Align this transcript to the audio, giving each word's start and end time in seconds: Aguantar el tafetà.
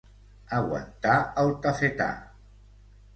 Aguantar 0.59 1.17
el 1.43 1.53
tafetà. 1.65 2.09